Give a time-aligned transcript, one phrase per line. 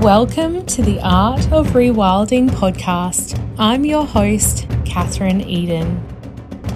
[0.00, 3.38] Welcome to the Art of Rewilding podcast.
[3.58, 6.02] I'm your host, Katherine Eden.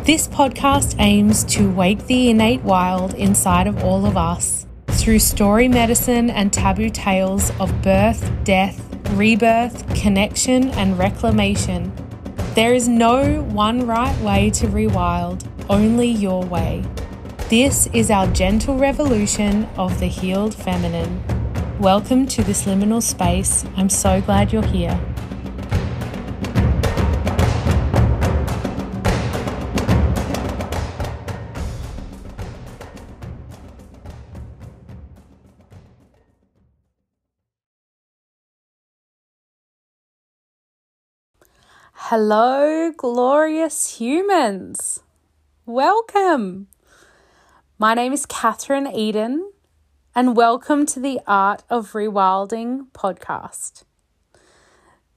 [0.04, 5.68] This podcast aims to wake the innate wild inside of all of us through story
[5.68, 8.78] medicine and taboo tales of birth, death,
[9.12, 11.94] rebirth, connection, and reclamation.
[12.54, 16.84] There is no one right way to rewild, only your way.
[17.48, 21.33] This is our gentle revolution of the healed feminine.
[21.84, 23.62] Welcome to this liminal space.
[23.76, 24.98] I'm so glad you're here.
[41.92, 45.00] Hello, glorious humans.
[45.66, 46.68] Welcome.
[47.78, 49.52] My name is Katherine Eden,
[50.16, 53.82] and welcome to the Art of Rewilding podcast.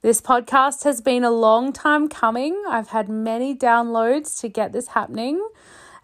[0.00, 2.64] This podcast has been a long time coming.
[2.68, 5.46] I've had many downloads to get this happening,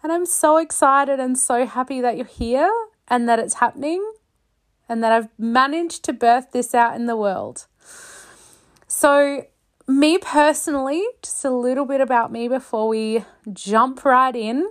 [0.01, 2.71] and I'm so excited and so happy that you're here
[3.09, 4.13] and that it's happening
[4.87, 7.65] and that I've managed to birth this out in the world.
[8.87, 9.45] So,
[9.89, 14.69] me personally, just a little bit about me before we jump right in.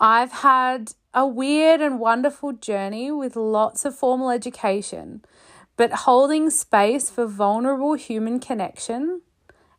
[0.00, 5.24] I've had a weird and wonderful journey with lots of formal education,
[5.76, 9.22] but holding space for vulnerable human connection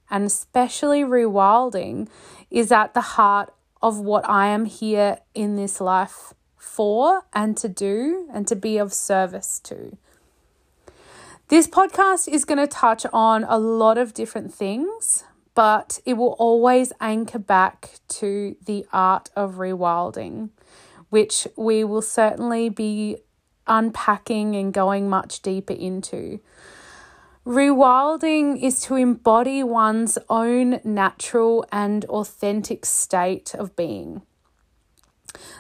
[0.10, 2.08] and especially rewilding
[2.50, 7.70] is at the heart of what I am here in this life for and to
[7.70, 9.98] do and to be of service to.
[11.48, 15.24] This podcast is going to touch on a lot of different things,
[15.56, 20.50] but it will always anchor back to the art of rewilding,
[21.10, 23.18] which we will certainly be
[23.68, 26.40] unpacking and going much deeper into.
[27.46, 34.22] Rewilding is to embody one's own natural and authentic state of being.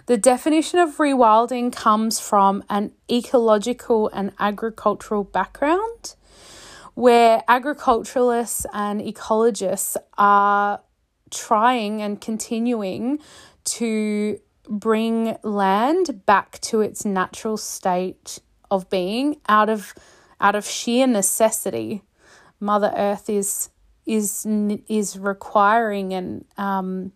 [0.07, 6.15] The definition of rewilding comes from an ecological and agricultural background
[6.95, 10.81] where agriculturalists and ecologists are
[11.31, 13.19] trying and continuing
[13.63, 19.93] to bring land back to its natural state of being out of
[20.39, 22.03] out of sheer necessity
[22.59, 23.69] mother earth is
[24.05, 24.45] is
[24.87, 27.11] is requiring and um,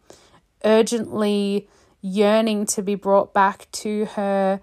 [0.63, 1.68] urgently
[2.02, 4.62] yearning to be brought back to her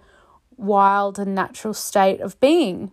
[0.55, 2.91] wild and natural state of being.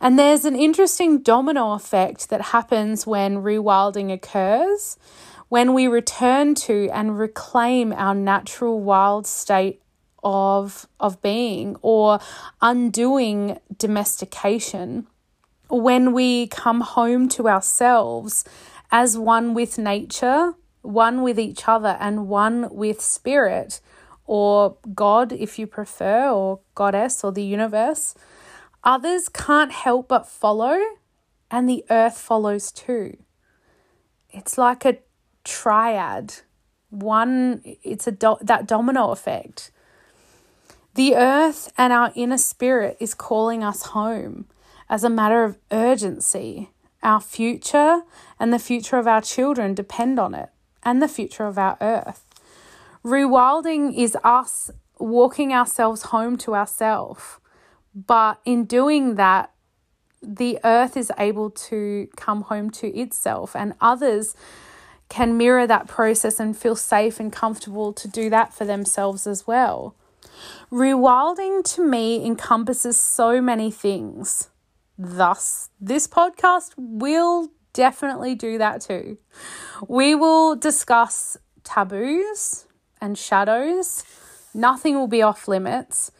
[0.00, 4.96] And there's an interesting domino effect that happens when rewilding occurs,
[5.48, 9.82] when we return to and reclaim our natural wild state
[10.22, 12.18] of, of being or
[12.60, 15.06] undoing domestication,
[15.68, 18.44] when we come home to ourselves
[18.90, 20.54] as one with nature
[20.86, 23.80] one with each other and one with spirit
[24.24, 28.14] or God, if you prefer, or goddess or the universe.
[28.82, 30.80] Others can't help but follow,
[31.48, 33.16] and the earth follows too.
[34.30, 34.98] It's like a
[35.46, 36.34] triad.
[36.90, 39.70] One, it's a do- that domino effect.
[40.94, 44.46] The earth and our inner spirit is calling us home
[44.88, 46.70] as a matter of urgency.
[47.02, 48.02] Our future
[48.40, 50.50] and the future of our children depend on it
[50.82, 52.24] and the future of our earth.
[53.04, 57.38] Rewilding is us walking ourselves home to ourselves,
[57.94, 59.52] but in doing that,
[60.22, 64.34] the earth is able to come home to itself, and others
[65.08, 69.46] can mirror that process and feel safe and comfortable to do that for themselves as
[69.46, 69.94] well.
[70.70, 74.50] Rewilding to me encompasses so many things.
[74.98, 79.18] Thus, this podcast will definitely do that too.
[79.86, 82.66] We will discuss taboos
[83.00, 84.04] and shadows.
[84.54, 86.10] Nothing will be off limits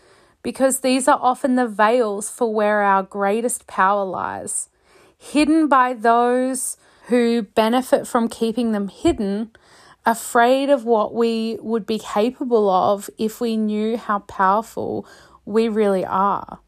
[0.43, 4.69] because these are often the veils for where our greatest power lies,
[5.19, 9.51] hidden by those who benefit from keeping them hidden,
[10.05, 15.07] afraid of what we would be capable of if we knew how powerful
[15.45, 16.61] we really are.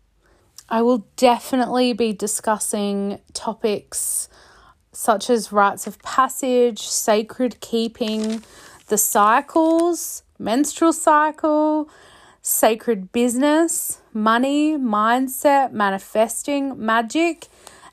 [0.69, 4.29] I will definitely be discussing topics
[4.93, 8.43] such as rites of passage, sacred keeping,
[8.89, 11.89] the cycles, menstrual cycle,
[12.43, 17.47] sacred business, money, mindset, manifesting, magic,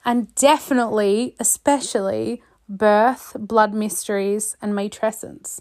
[0.05, 5.59] and definitely, especially, birth, blood mysteries, and matrescence.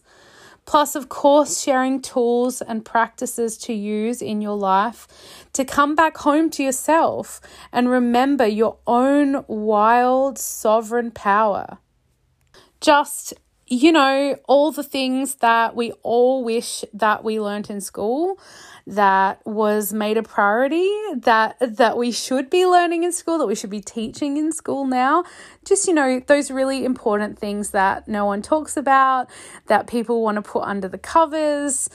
[0.67, 5.06] Plus, of course, sharing tools and practices to use in your life
[5.52, 7.41] to come back home to yourself
[7.73, 11.79] and remember your own wild, sovereign power.
[12.81, 13.35] Just
[13.66, 18.38] you know, all the things that we all wish that we learnt in school
[18.87, 23.55] that was made a priority that that we should be learning in school that we
[23.55, 25.25] should be teaching in school now.
[25.64, 29.31] Just you know those really important things that no one talks about
[29.67, 31.88] that people want to put under the covers.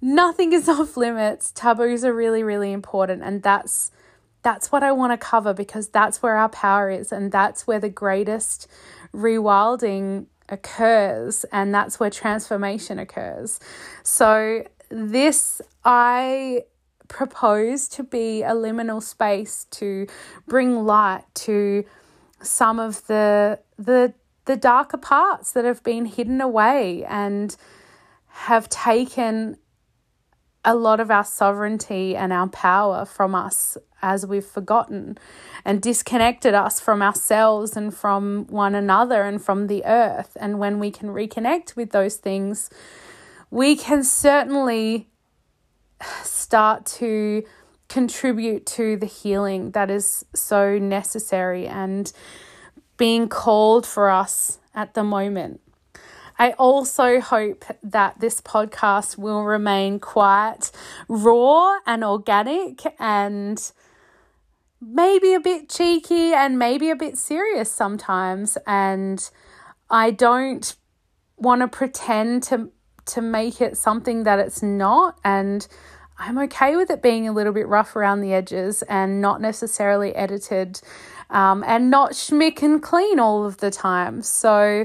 [0.00, 1.52] Nothing is off limits.
[1.52, 3.92] Taboos are really really important and that's
[4.42, 7.78] that's what I want to cover because that's where our power is and that's where
[7.78, 8.66] the greatest
[9.14, 13.60] rewilding occurs and that's where transformation occurs.
[14.02, 16.64] So, this I
[17.08, 20.06] propose to be a liminal space to
[20.46, 21.84] bring light to
[22.42, 27.56] some of the the the darker parts that have been hidden away and
[28.28, 29.56] have taken
[30.64, 35.18] a lot of our sovereignty and our power from us as we've forgotten
[35.64, 40.36] and disconnected us from ourselves and from one another and from the earth.
[40.40, 42.70] And when we can reconnect with those things,
[43.50, 45.08] we can certainly
[46.22, 47.44] start to
[47.88, 52.12] contribute to the healing that is so necessary and
[52.96, 55.60] being called for us at the moment.
[56.38, 60.70] I also hope that this podcast will remain quite
[61.08, 63.72] raw and organic and
[64.80, 68.58] maybe a bit cheeky and maybe a bit serious sometimes.
[68.66, 69.28] And
[69.90, 70.74] I don't
[71.36, 72.70] want to pretend to
[73.04, 75.66] to make it something that it's not and
[76.18, 80.14] I'm okay with it being a little bit rough around the edges and not necessarily
[80.14, 80.80] edited
[81.30, 84.22] um, and not schmick and clean all of the time.
[84.22, 84.84] So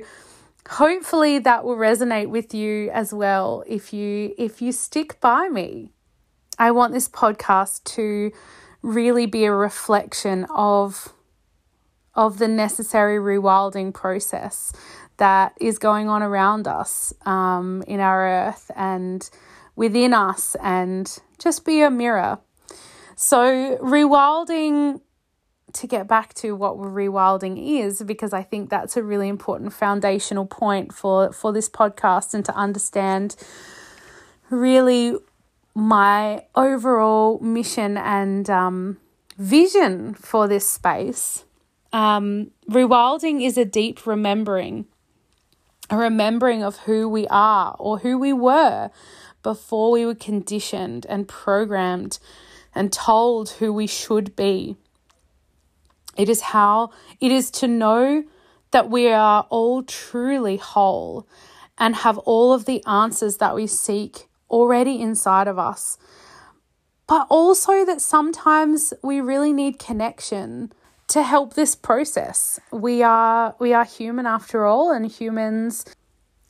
[0.69, 5.91] hopefully that will resonate with you as well if you if you stick by me.
[6.59, 8.31] I want this podcast to
[8.81, 11.13] really be a reflection of
[12.15, 14.73] of the necessary rewilding process
[15.17, 19.29] that is going on around us um, in our earth and
[19.75, 22.39] within us and just be a mirror.
[23.15, 25.01] So, rewilding
[25.73, 30.45] to get back to what rewilding is because I think that's a really important foundational
[30.45, 33.35] point for for this podcast and to understand
[34.49, 35.15] really
[35.75, 38.97] my overall mission and um,
[39.37, 41.45] vision for this space.
[41.93, 44.85] Um, rewilding is a deep remembering,
[45.89, 48.89] a remembering of who we are or who we were
[49.43, 52.19] before we were conditioned and programmed
[52.73, 54.77] and told who we should be.
[56.17, 58.23] It is how it is to know
[58.71, 61.27] that we are all truly whole
[61.77, 65.97] and have all of the answers that we seek already inside of us.
[67.07, 70.73] But also that sometimes we really need connection
[71.07, 72.59] to help this process.
[72.71, 75.85] We are we are human after all and humans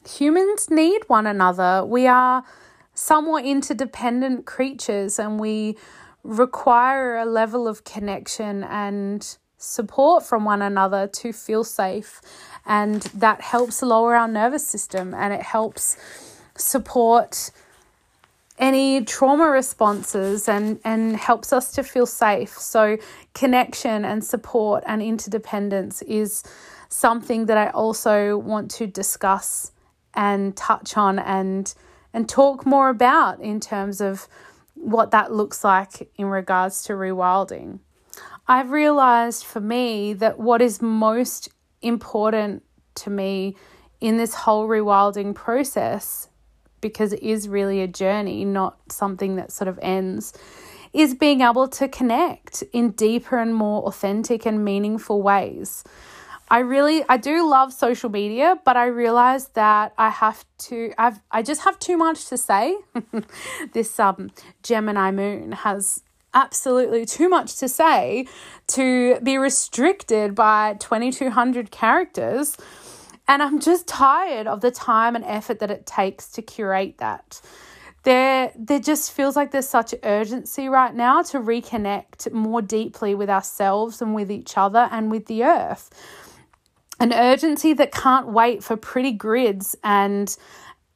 [0.08, 1.86] humans need one another.
[1.86, 2.44] We are
[2.94, 5.78] somewhat interdependent creatures and we
[6.24, 12.21] require a level of connection and support from one another to feel safe.
[12.65, 15.98] And that helps lower our nervous system and it helps
[16.56, 17.51] support
[18.59, 22.57] any trauma responses and, and helps us to feel safe.
[22.57, 22.98] So,
[23.33, 26.44] connection and support and interdependence is
[26.90, 29.71] something that I also want to discuss
[30.14, 31.73] and touch on and
[32.14, 34.28] and talk more about in terms of
[34.73, 37.80] what that looks like in regards to rewilding.
[38.47, 41.49] I've realized for me that what is most
[41.81, 42.63] important
[42.95, 43.56] to me
[43.99, 46.30] in this whole rewilding process,
[46.80, 50.33] because it is really a journey, not something that sort of ends,
[50.94, 55.83] is being able to connect in deeper and more authentic and meaningful ways.
[56.49, 61.19] I really I do love social media, but I realize that I have to I've
[61.30, 62.77] I just have too much to say.
[63.73, 64.31] this um
[64.63, 66.04] Gemini moon has
[66.38, 68.28] absolutely too much to say
[68.68, 72.56] to be restricted by 2200 characters.
[73.28, 77.42] And I'm just tired of the time and effort that it takes to curate that.
[78.04, 83.30] There, there just feels like there's such urgency right now to reconnect more deeply with
[83.30, 85.90] ourselves and with each other and with the earth.
[87.00, 90.36] An urgency that can't wait for pretty grids and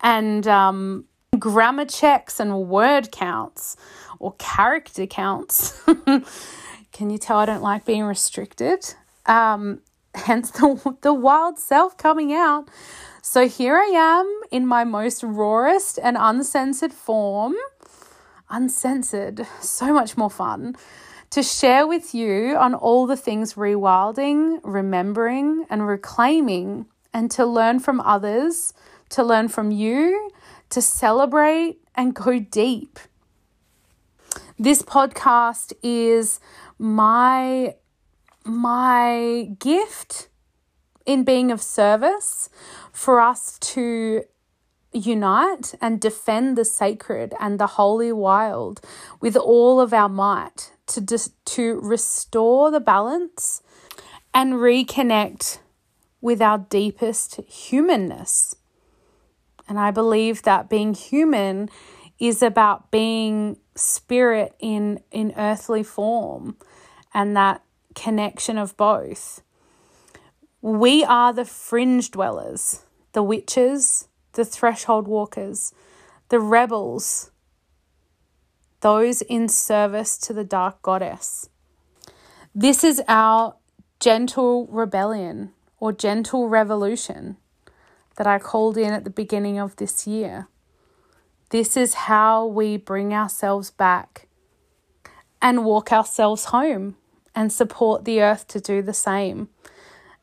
[0.04, 1.06] and um,
[1.38, 3.76] grammar checks and word counts
[4.22, 5.82] or character counts.
[6.94, 8.94] Can you tell I don't like being restricted?
[9.26, 9.82] Um,
[10.16, 12.70] hence the, the wild self coming out.
[13.22, 17.56] So here I am in my most rawest and uncensored form.
[18.50, 20.76] Uncensored, so much more fun
[21.32, 27.80] to share with you on all the things rewilding, remembering, and reclaiming, and to learn
[27.80, 28.74] from others,
[29.10, 30.30] to learn from you,
[30.70, 33.00] to celebrate and go deep.
[34.62, 36.40] This podcast is
[36.78, 37.74] my
[38.46, 40.28] my gift
[41.04, 42.48] in being of service
[42.92, 44.22] for us to
[44.94, 48.82] unite and defend the sacred and the holy wild
[49.20, 53.64] with all of our might to dis- to restore the balance
[54.32, 55.58] and reconnect
[56.22, 58.56] with our deepest humanness.
[59.68, 61.68] And I believe that being human
[62.20, 66.58] is about being spirit in in earthly form
[67.14, 67.64] and that
[67.96, 69.42] connection of both.
[70.62, 75.74] We are the fringe dwellers, the witches, the threshold walkers,
[76.30, 77.32] the rebels,
[78.82, 81.50] those in service to the dark goddess.
[82.54, 83.56] This is our
[84.00, 87.38] gentle rebellion or gentle revolution
[88.18, 90.48] that I called in at the beginning of this year.
[91.52, 94.30] This is how we bring ourselves back
[95.42, 96.96] and walk ourselves home
[97.36, 99.50] and support the earth to do the same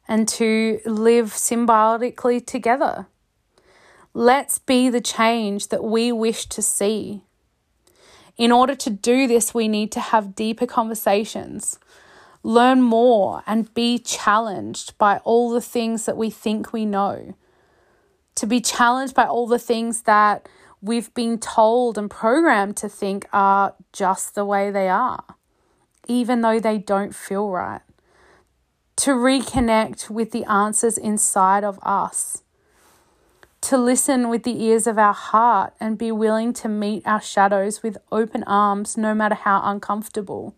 [0.09, 3.09] and to live symbiotically together.
[4.15, 7.25] Let's be the change that we wish to see.
[8.39, 11.79] In order to do this, we need to have deeper conversations,
[12.43, 17.35] learn more, and be challenged by all the things that we think we know.
[18.37, 20.49] To be challenged by all the things that
[20.81, 25.25] we've been told and programmed to think are just the way they are,
[26.07, 27.83] even though they don't feel right
[28.99, 32.43] to reconnect with the answers inside of us,
[33.61, 37.81] to listen with the ears of our heart and be willing to meet our shadows
[37.81, 40.57] with open arms, no matter how uncomfortable.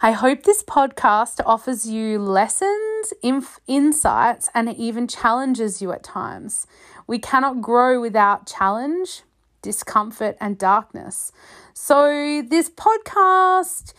[0.00, 6.02] I hope this podcast offers you lessons, inf- insights, and it even challenges you at
[6.02, 6.66] times.
[7.06, 9.22] We cannot grow without challenge,
[9.62, 11.32] discomfort, and darkness.
[11.74, 13.92] So, this podcast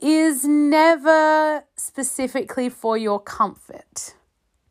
[0.00, 4.14] is never specifically for your comfort.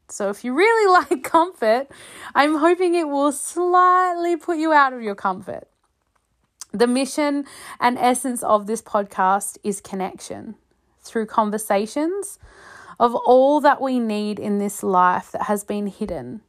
[0.09, 1.87] So, if you really like comfort,
[2.35, 5.67] I'm hoping it will slightly put you out of your comfort.
[6.71, 7.45] The mission
[7.79, 10.55] and essence of this podcast is connection
[11.01, 12.37] through conversations
[12.99, 16.41] of all that we need in this life that has been hidden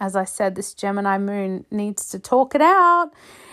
[0.00, 3.10] as I said, this Gemini moon needs to talk it out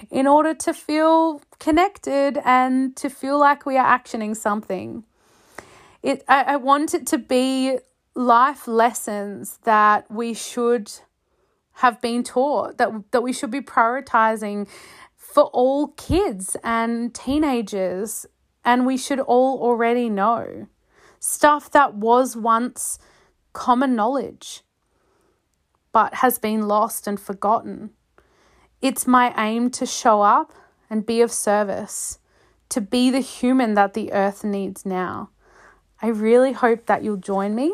[0.09, 5.03] in order to feel connected and to feel like we are actioning something.
[6.01, 7.79] It, I, I want it to be
[8.15, 10.91] life lessons that we should
[11.73, 14.69] have been taught, that, that we should be prioritizing
[15.15, 18.25] for all kids and teenagers,
[18.63, 20.67] and we should all already know.
[21.19, 22.99] Stuff that was once
[23.51, 24.63] common knowledge
[25.97, 27.89] but has been lost and forgotten.
[28.83, 30.53] It's my aim to show up
[30.91, 32.19] and be of service,
[32.69, 35.31] to be the human that the earth needs now.
[35.99, 37.73] I really hope that you'll join me.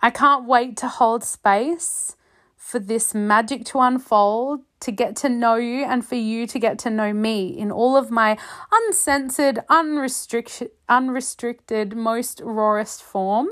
[0.00, 2.16] I can't wait to hold space
[2.56, 6.78] for this magic to unfold, to get to know you, and for you to get
[6.78, 8.38] to know me in all of my
[8.72, 13.50] uncensored, unrestricted, unrestricted, most rawest form.